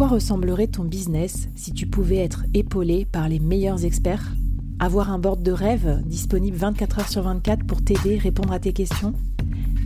[0.00, 4.32] Quoi ressemblerait ton business si tu pouvais être épaulé par les meilleurs experts?
[4.78, 8.72] Avoir un board de rêve disponible 24 heures sur 24 pour t'aider, répondre à tes
[8.72, 9.12] questions?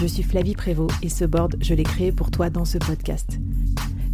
[0.00, 3.40] Je suis Flavie Prévost et ce board, je l'ai créé pour toi dans ce podcast.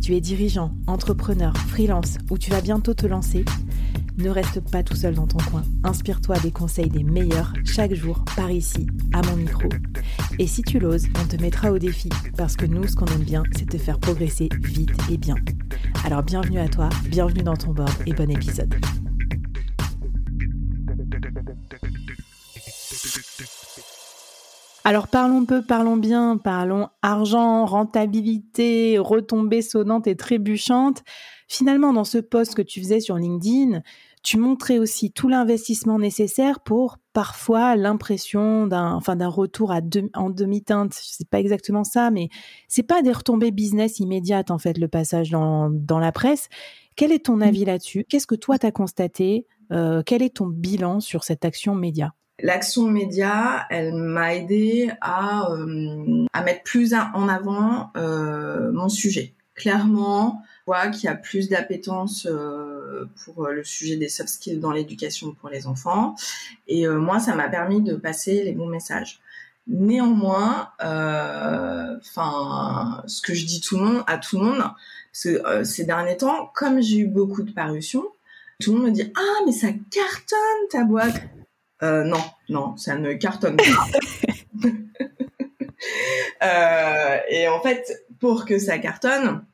[0.01, 3.45] Tu es dirigeant, entrepreneur, freelance ou tu vas bientôt te lancer?
[4.17, 5.63] Ne reste pas tout seul dans ton coin.
[5.85, 9.69] Inspire-toi des conseils des meilleurs chaque jour par ici, à mon micro.
[10.39, 13.23] Et si tu l'oses, on te mettra au défi parce que nous, ce qu'on aime
[13.23, 15.37] bien, c'est te faire progresser vite et bien.
[16.05, 18.75] Alors bienvenue à toi, bienvenue dans ton board et bon épisode.
[24.85, 31.05] Alors parlons peu, parlons bien, parlons argent, rentabilité, retombées sonnantes et trébuchantes.
[31.47, 33.83] Finalement, dans ce post que tu faisais sur LinkedIn,
[34.23, 39.81] tu montrais aussi tout l'investissement nécessaire pour parfois l'impression d'un, enfin, d'un retour à
[40.15, 40.93] en demi-teinte.
[40.95, 42.29] C'est pas exactement ça, mais
[42.69, 46.49] c'est pas des retombées business immédiates, en fait, le passage dans, dans la presse.
[46.97, 47.43] Quel est ton mmh.
[47.43, 48.05] avis là-dessus?
[48.09, 49.47] Qu'est-ce que toi t'as constaté?
[49.73, 52.13] Euh, quel est ton bilan sur cette action média?
[52.43, 59.35] L'action média, elle m'a aidé à, euh, à mettre plus en avant euh, mon sujet.
[59.55, 64.59] Clairement, vois qu'il y a plus d'appétence euh, pour euh, le sujet des soft skills
[64.59, 66.15] dans l'éducation pour les enfants.
[66.69, 69.21] Et euh, moi, ça m'a permis de passer les bons messages.
[69.69, 70.71] Néanmoins,
[72.01, 75.85] enfin, ce que je dis tout le monde, à tout le monde, parce que ces
[75.85, 78.05] derniers temps, comme j'ai eu beaucoup de parutions,
[78.61, 81.23] tout le monde me dit ah mais ça cartonne ta boîte.
[81.81, 83.87] non, non, ça ne cartonne pas.
[87.31, 89.52] et en fait, pour que ça cartonne, euh,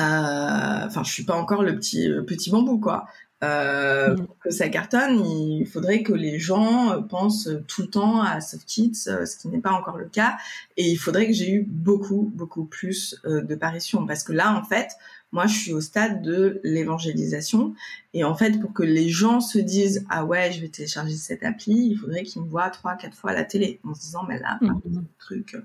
[0.00, 3.06] enfin, je suis pas encore le petit petit bambou, quoi.
[3.42, 4.26] Euh, mm.
[4.26, 8.66] Pour que ça cartonne, il faudrait que les gens pensent tout le temps à Soft
[8.66, 10.36] Kids, euh, ce qui n'est pas encore le cas.
[10.76, 14.06] Et il faudrait que j'ai eu beaucoup, beaucoup plus de paritions.
[14.06, 14.90] Parce que là, en fait,
[15.32, 17.74] moi, je suis au stade de l'évangélisation.
[18.14, 21.44] Et en fait, pour que les gens se disent, ah ouais, je vais télécharger cette
[21.44, 24.22] appli, il faudrait qu'ils me voient trois, quatre fois à la télé, en se disant,
[24.28, 24.80] mais là, mmh.
[25.18, 25.56] truc.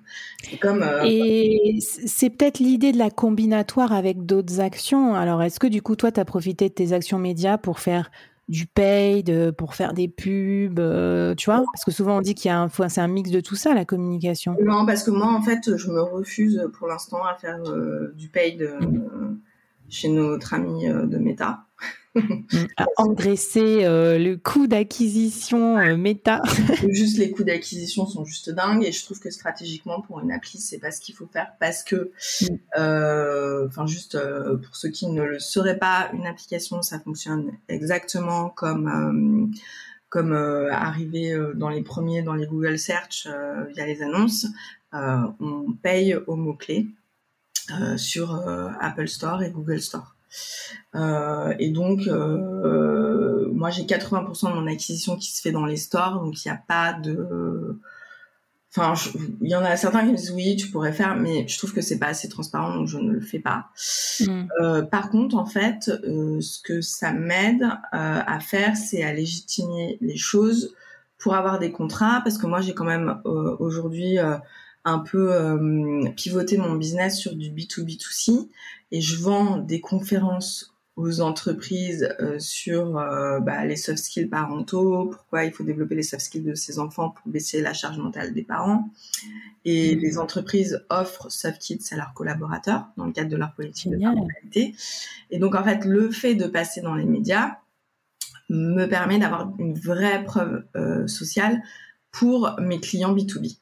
[0.44, 0.84] C'est comme.
[0.84, 5.16] Euh, Et c'est peut-être l'idée de la combinatoire avec d'autres actions.
[5.16, 8.12] Alors, est-ce que du coup, toi, tu as profité de tes actions médias pour faire
[8.47, 11.64] du paid, pour faire des pubs, euh, tu vois?
[11.74, 13.74] Parce que souvent on dit qu'il y a un, c'est un mix de tout ça,
[13.74, 14.56] la communication.
[14.62, 18.30] Non, parce que moi, en fait, je me refuse pour l'instant à faire euh, du
[18.30, 18.70] paid.
[19.90, 21.59] Chez notre ami euh, de Meta.
[22.78, 26.41] à engraisser euh, le coût d'acquisition euh, Meta.
[26.90, 30.59] juste les coûts d'acquisition sont juste dingues et je trouve que stratégiquement pour une appli
[30.59, 33.68] c'est pas ce qu'il faut faire parce que, mm.
[33.68, 39.52] enfin juste pour ceux qui ne le sauraient pas, une application ça fonctionne exactement comme
[40.07, 43.28] comme arriver dans les premiers dans les Google Search
[43.73, 44.47] via les annonces,
[44.94, 46.88] on paye au mot clé.
[47.72, 50.16] Euh, sur euh, Apple Store et Google Store.
[50.94, 56.22] Euh, et donc, moi, j'ai 80% de mon acquisition qui se fait dans les stores,
[56.22, 57.80] donc il n'y a pas de...
[58.78, 58.94] Enfin,
[59.42, 61.74] il y en a certains qui me disent oui, tu pourrais faire, mais je trouve
[61.74, 63.70] que c'est pas assez transparent, donc je ne le fais pas.
[64.20, 64.47] Mm.
[64.62, 69.14] Euh, par contre, en fait, euh, ce que ça m'aide euh, à faire, c'est à
[69.14, 70.76] légitimer les choses
[71.18, 74.18] pour avoir des contrats, parce que moi, j'ai quand même aujourd'hui
[74.85, 78.50] un peu euh, pivoter mon business sur du B2B2C
[78.91, 85.07] et je vends des conférences aux entreprises euh, sur euh, bah, les soft skills parentaux,
[85.07, 88.34] pourquoi il faut développer les soft skills de ses enfants pour baisser la charge mentale
[88.34, 88.90] des parents.
[89.66, 90.00] Et mmh.
[90.00, 93.97] les entreprises offrent soft skills à leurs collaborateurs dans le cadre de leur politique de
[93.97, 94.76] parentalité.
[95.31, 97.58] Et donc en fait, le fait de passer dans les médias
[98.49, 100.64] me permet d'avoir une vraie preuve
[101.08, 101.64] sociale
[102.11, 103.58] pour mes clients B2B.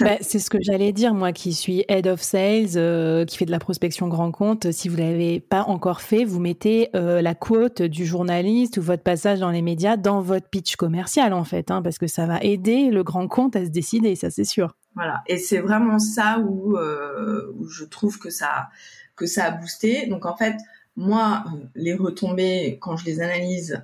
[0.00, 3.44] Bah, c'est ce que j'allais dire, moi qui suis head of sales, euh, qui fait
[3.44, 4.72] de la prospection grand compte.
[4.72, 9.02] Si vous l'avez pas encore fait, vous mettez euh, la quote du journaliste ou votre
[9.02, 12.40] passage dans les médias dans votre pitch commercial en fait, hein, parce que ça va
[12.42, 14.76] aider le grand compte à se décider, ça c'est sûr.
[14.94, 18.68] Voilà, et c'est vraiment ça où, euh, où je trouve que ça
[19.16, 20.06] que ça a boosté.
[20.06, 20.56] Donc en fait,
[20.96, 21.44] moi,
[21.74, 23.82] les retombées, quand je les analyse,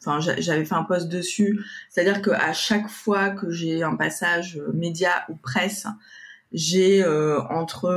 [0.00, 5.24] enfin, j'avais fait un post dessus, c'est-à-dire qu'à chaque fois que j'ai un passage média
[5.28, 5.86] ou presse,
[6.52, 7.04] j'ai
[7.50, 7.88] entre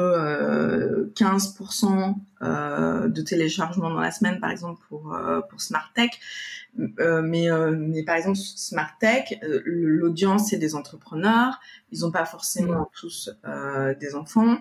[1.15, 5.15] 15% de téléchargement dans la semaine, par exemple pour
[5.49, 6.09] pour Smart Tech,
[6.75, 11.59] mais mais par exemple Smart Tech, l'audience c'est des entrepreneurs,
[11.91, 13.29] ils n'ont pas forcément tous
[13.99, 14.57] des enfants,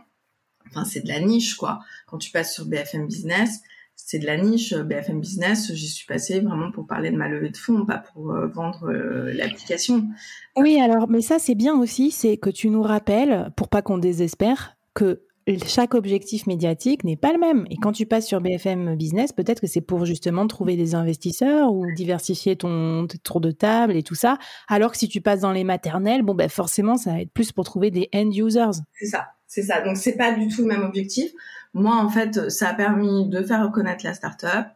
[0.68, 1.80] enfin c'est de la niche quoi.
[2.06, 3.62] Quand tu passes sur BFM Business,
[4.04, 4.74] c'est de la niche.
[4.74, 8.30] BFM Business, j'y suis passée vraiment pour parler de ma levée de fonds, pas pour
[8.30, 10.08] euh, vendre euh, l'application.
[10.56, 13.98] Oui, alors, mais ça, c'est bien aussi, c'est que tu nous rappelles, pour pas qu'on
[13.98, 15.22] désespère, que
[15.66, 17.66] chaque objectif médiatique n'est pas le même.
[17.70, 21.72] Et quand tu passes sur BFM Business, peut-être que c'est pour justement trouver des investisseurs
[21.72, 24.38] ou diversifier ton, tour de table et tout ça.
[24.68, 27.52] Alors que si tu passes dans les maternelles, bon, ben forcément, ça va être plus
[27.52, 28.80] pour trouver des end users.
[28.98, 29.80] C'est ça, c'est ça.
[29.80, 31.32] Donc, c'est pas du tout le même objectif.
[31.74, 34.68] Moi, en fait, ça a permis de faire reconnaître la startup,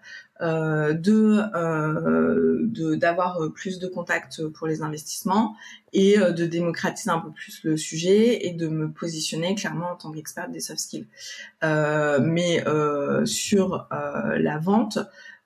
[0.42, 5.54] euh, euh, de d'avoir plus de contacts pour les investissements
[5.92, 9.96] et euh, de démocratiser un peu plus le sujet et de me positionner clairement en
[9.96, 11.06] tant qu'experte des soft skills.
[11.62, 12.64] Euh, mais
[13.24, 14.98] sur la vente,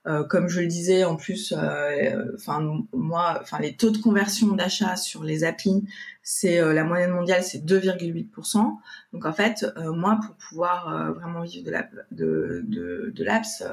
[0.07, 4.49] euh, comme je le disais, en plus, euh, enfin moi, enfin les taux de conversion
[4.55, 5.85] d'achat sur les applis,
[6.23, 8.77] c'est euh, la moyenne mondiale, c'est 2,8%.
[9.13, 13.65] Donc en fait, moi, pour pouvoir vraiment vivre de la de de, de l'apps,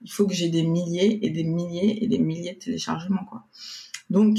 [0.00, 3.44] il faut que j'ai des milliers et des milliers et des milliers de téléchargements, quoi.
[4.08, 4.38] Donc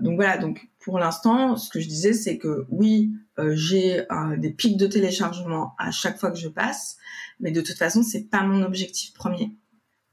[0.00, 0.38] donc voilà.
[0.38, 3.12] Donc pour l'instant, ce que je disais, c'est que oui,
[3.52, 4.06] j'ai
[4.38, 6.96] des pics de téléchargement à chaque fois que je passe,
[7.40, 9.54] mais de toute façon, c'est pas mon objectif premier.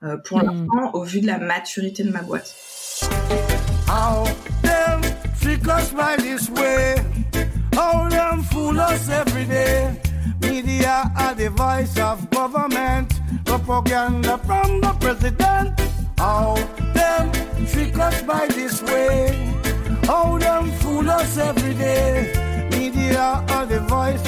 [0.03, 0.45] Euh, pour mm.
[0.45, 2.55] l'instant au vu de la maturité de ma boîte.
[3.87, 4.25] How
[4.63, 5.01] them
[5.39, 6.95] trick us by this way.
[7.75, 9.99] How them fool us every day.
[10.41, 11.97] Media are the voice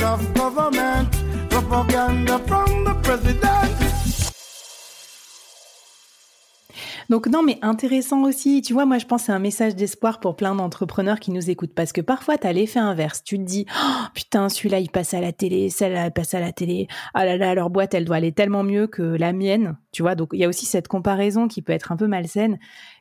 [0.04, 1.10] of government.
[1.50, 2.93] Propaganda from the
[7.10, 8.62] Donc non, mais intéressant aussi.
[8.62, 11.74] Tu vois, moi je pense c'est un message d'espoir pour plein d'entrepreneurs qui nous écoutent
[11.74, 13.24] parce que parfois tu as l'effet inverse.
[13.24, 16.40] Tu te dis oh, putain celui-là il passe à la télé, celle-là elle passe à
[16.40, 16.88] la télé.
[17.14, 19.78] Ah là là leur boîte elle doit aller tellement mieux que la mienne.
[19.94, 22.58] Tu vois, donc il y a aussi cette comparaison qui peut être un peu malsaine.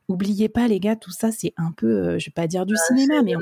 [0.09, 2.75] Oubliez pas, les gars, tout ça, c'est un peu, euh, je vais pas dire du
[2.77, 3.41] ah, cinéma, mais on,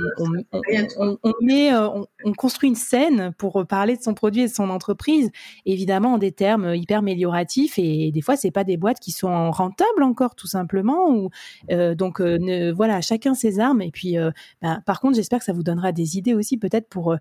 [1.22, 1.88] on, met, euh,
[2.24, 5.30] on, construit une scène pour parler de son produit et de son entreprise,
[5.66, 7.76] évidemment en des termes hyper amélioratifs.
[7.76, 11.10] Et des fois, c'est pas des boîtes qui sont rentables encore, tout simplement.
[11.10, 11.30] Ou
[11.72, 13.82] euh, donc, ne, voilà, chacun ses armes.
[13.82, 14.14] Et puis,
[14.62, 17.16] bah, par contre, j'espère que ça vous donnera des idées aussi, peut-être pour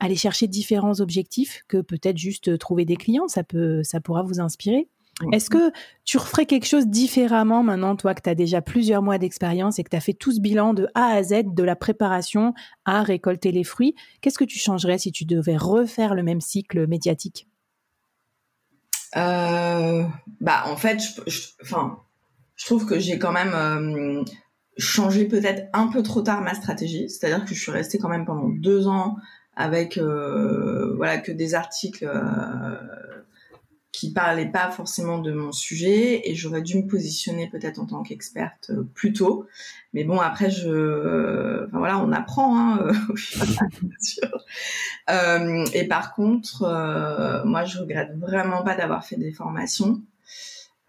[0.00, 3.28] aller chercher différents objectifs que peut-être juste trouver des clients.
[3.28, 4.88] Ça peut, ça pourra vous inspirer.
[5.32, 5.72] Est-ce que
[6.04, 9.84] tu referais quelque chose différemment maintenant, toi, que tu as déjà plusieurs mois d'expérience et
[9.84, 12.52] que tu as fait tout ce bilan de A à Z, de la préparation
[12.84, 13.94] à récolter les fruits?
[14.20, 17.48] Qu'est-ce que tu changerais si tu devais refaire le même cycle médiatique?
[19.16, 20.04] Euh,
[20.40, 24.22] Bah, en fait, je, trouve que j'ai quand même euh,
[24.76, 27.08] changé peut-être un peu trop tard ma stratégie.
[27.08, 29.16] C'est-à-dire que je suis restée quand même pendant deux ans
[29.56, 32.06] avec euh, voilà que des articles
[33.96, 38.02] qui parlait pas forcément de mon sujet et j'aurais dû me positionner peut-être en tant
[38.02, 39.46] qu'experte euh, plus tôt.
[39.94, 43.40] Mais bon, après, je, enfin voilà, on apprend hein, euh, au fur
[45.08, 46.60] euh, et par contre,
[47.46, 50.02] moi, je regrette vraiment pas d'avoir fait des formations.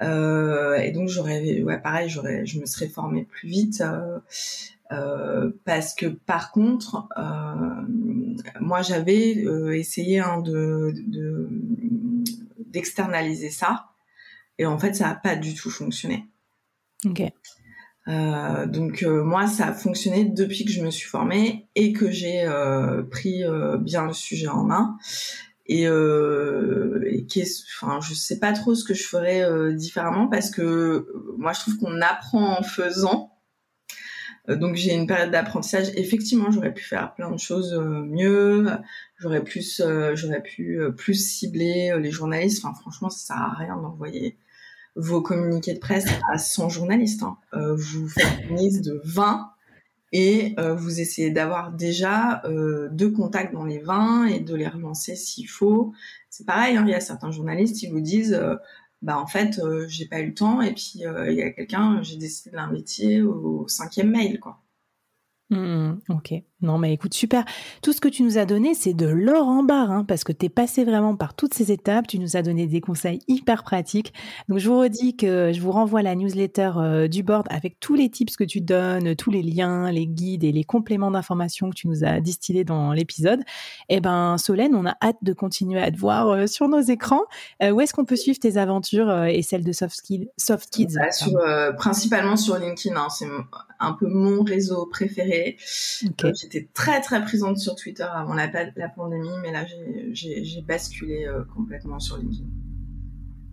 [0.02, 3.82] et donc j'aurais, ouais, pareil, j'aurais, je me serais formée plus vite.
[5.64, 7.08] parce que par contre,
[8.60, 9.46] moi j'avais
[9.78, 11.48] essayé hein, de, de,
[12.68, 13.88] d'externaliser ça.
[14.58, 16.26] Et en fait, ça n'a pas du tout fonctionné.
[17.06, 17.22] Ok.
[18.08, 22.10] Euh, donc euh, moi, ça a fonctionné depuis que je me suis formée et que
[22.10, 23.44] j'ai euh, pris
[23.80, 24.98] bien le sujet en main.
[25.70, 27.28] Et, et
[27.76, 31.08] enfin, je sais pas trop ce que je ferais différemment parce que
[31.38, 33.37] moi, je trouve qu'on apprend en faisant.
[34.50, 35.92] Euh, donc j'ai une période d'apprentissage.
[35.96, 38.68] Effectivement, j'aurais pu faire plein de choses euh, mieux.
[39.18, 42.64] J'aurais plus, euh, j'aurais pu plus cibler les journalistes.
[42.64, 44.38] Enfin, franchement, ça sert à rien d'envoyer
[44.96, 47.24] vos communiqués de presse à 100 journalistes.
[47.24, 47.38] Hein.
[47.54, 49.52] vous faites une liste de 20
[50.12, 52.42] et vous essayez d'avoir déjà
[52.92, 55.94] deux contacts dans les 20 et de les relancer s'il faut.
[56.32, 58.40] C'est pareil, hein, il y a certains journalistes qui vous disent
[59.02, 61.52] bah en fait euh, j'ai pas eu le temps et puis euh, il y a
[61.52, 64.62] quelqu'un j'ai décidé de l'inviter au cinquième mail quoi.
[65.50, 67.46] Mmh, ok Non, mais écoute, super.
[67.84, 70.32] Tout ce que tu nous as donné, c'est de l'or en barre, hein, parce que
[70.32, 72.08] tu es passé vraiment par toutes ces étapes.
[72.08, 74.12] Tu nous as donné des conseils hyper pratiques.
[74.50, 77.94] Donc, je vous redis que je vous renvoie la newsletter euh, du board avec tous
[77.94, 81.76] les tips que tu donnes, tous les liens, les guides et les compléments d'informations que
[81.76, 83.42] tu nous as distillés dans l'épisode.
[83.90, 87.22] Eh ben, Solène, on a hâte de continuer à te voir euh, sur nos écrans.
[87.62, 90.02] Euh, où est-ce qu'on peut suivre tes aventures et celles de Soft,
[90.38, 92.96] Soft Kids bah, Principalement sur LinkedIn.
[92.96, 93.10] Hein.
[93.10, 93.28] c'est
[93.80, 95.58] un peu mon réseau préféré.
[96.50, 99.66] J'étais très très présente sur Twitter avant la, la pandémie, mais là
[100.14, 102.46] j'ai basculé euh, complètement sur LinkedIn.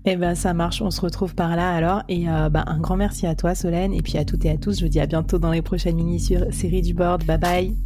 [0.05, 2.05] Eh ben ça marche, on se retrouve par là alors.
[2.09, 4.59] Et euh, bah, un grand merci à toi Solène, et puis à toutes et à
[4.59, 4.79] tous.
[4.79, 7.25] Je vous dis à bientôt dans les prochaines mini-séries du board.
[7.25, 7.77] Bye bye.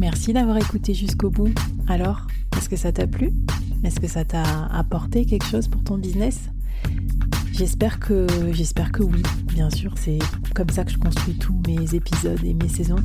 [0.00, 1.54] Merci d'avoir écouté jusqu'au bout.
[1.86, 3.30] Alors, est-ce que ça t'a plu?
[3.84, 6.50] Est-ce que ça t'a apporté quelque chose pour ton business?
[7.52, 9.94] J'espère que, j'espère que oui, bien sûr.
[9.96, 10.18] C'est
[10.56, 13.04] comme ça que je construis tous mes épisodes et mes saisons.